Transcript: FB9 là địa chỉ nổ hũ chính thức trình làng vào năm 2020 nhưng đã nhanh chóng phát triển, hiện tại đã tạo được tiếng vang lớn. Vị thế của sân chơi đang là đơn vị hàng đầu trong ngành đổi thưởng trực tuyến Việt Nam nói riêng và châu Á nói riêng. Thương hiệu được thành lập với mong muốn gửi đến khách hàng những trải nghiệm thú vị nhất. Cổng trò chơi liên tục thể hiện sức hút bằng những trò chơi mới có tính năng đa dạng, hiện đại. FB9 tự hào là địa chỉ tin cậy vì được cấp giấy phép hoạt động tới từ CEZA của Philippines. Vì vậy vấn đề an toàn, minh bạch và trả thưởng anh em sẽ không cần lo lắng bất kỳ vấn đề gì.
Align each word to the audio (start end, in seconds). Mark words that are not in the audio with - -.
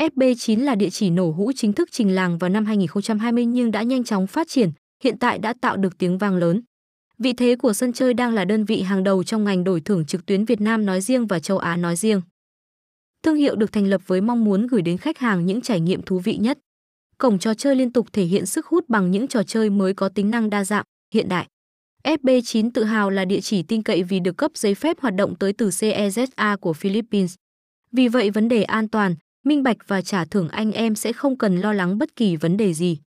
FB9 0.00 0.64
là 0.64 0.74
địa 0.74 0.90
chỉ 0.90 1.10
nổ 1.10 1.30
hũ 1.30 1.52
chính 1.56 1.72
thức 1.72 1.88
trình 1.92 2.14
làng 2.14 2.38
vào 2.38 2.50
năm 2.50 2.64
2020 2.64 3.44
nhưng 3.44 3.70
đã 3.70 3.82
nhanh 3.82 4.04
chóng 4.04 4.26
phát 4.26 4.48
triển, 4.48 4.70
hiện 5.02 5.18
tại 5.18 5.38
đã 5.38 5.54
tạo 5.60 5.76
được 5.76 5.98
tiếng 5.98 6.18
vang 6.18 6.36
lớn. 6.36 6.62
Vị 7.18 7.32
thế 7.32 7.56
của 7.56 7.72
sân 7.72 7.92
chơi 7.92 8.14
đang 8.14 8.34
là 8.34 8.44
đơn 8.44 8.64
vị 8.64 8.82
hàng 8.82 9.04
đầu 9.04 9.24
trong 9.24 9.44
ngành 9.44 9.64
đổi 9.64 9.80
thưởng 9.80 10.06
trực 10.06 10.26
tuyến 10.26 10.44
Việt 10.44 10.60
Nam 10.60 10.86
nói 10.86 11.00
riêng 11.00 11.26
và 11.26 11.38
châu 11.38 11.58
Á 11.58 11.76
nói 11.76 11.96
riêng. 11.96 12.20
Thương 13.22 13.36
hiệu 13.36 13.56
được 13.56 13.72
thành 13.72 13.86
lập 13.86 14.00
với 14.06 14.20
mong 14.20 14.44
muốn 14.44 14.66
gửi 14.66 14.82
đến 14.82 14.98
khách 14.98 15.18
hàng 15.18 15.46
những 15.46 15.60
trải 15.60 15.80
nghiệm 15.80 16.02
thú 16.02 16.18
vị 16.18 16.36
nhất. 16.36 16.58
Cổng 17.18 17.38
trò 17.38 17.54
chơi 17.54 17.76
liên 17.76 17.92
tục 17.92 18.06
thể 18.12 18.24
hiện 18.24 18.46
sức 18.46 18.66
hút 18.66 18.88
bằng 18.88 19.10
những 19.10 19.28
trò 19.28 19.42
chơi 19.42 19.70
mới 19.70 19.94
có 19.94 20.08
tính 20.08 20.30
năng 20.30 20.50
đa 20.50 20.64
dạng, 20.64 20.84
hiện 21.14 21.28
đại. 21.28 21.46
FB9 22.04 22.70
tự 22.74 22.84
hào 22.84 23.10
là 23.10 23.24
địa 23.24 23.40
chỉ 23.40 23.62
tin 23.62 23.82
cậy 23.82 24.02
vì 24.02 24.20
được 24.20 24.36
cấp 24.36 24.50
giấy 24.54 24.74
phép 24.74 25.00
hoạt 25.00 25.14
động 25.14 25.34
tới 25.34 25.52
từ 25.52 25.68
CEZA 25.68 26.56
của 26.56 26.72
Philippines. 26.72 27.34
Vì 27.92 28.08
vậy 28.08 28.30
vấn 28.30 28.48
đề 28.48 28.62
an 28.62 28.88
toàn, 28.88 29.14
minh 29.44 29.62
bạch 29.62 29.76
và 29.86 30.02
trả 30.02 30.24
thưởng 30.24 30.48
anh 30.48 30.72
em 30.72 30.94
sẽ 30.94 31.12
không 31.12 31.38
cần 31.38 31.56
lo 31.56 31.72
lắng 31.72 31.98
bất 31.98 32.16
kỳ 32.16 32.36
vấn 32.36 32.56
đề 32.56 32.74
gì. 32.74 32.98